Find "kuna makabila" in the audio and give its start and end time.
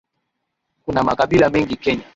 0.85-1.49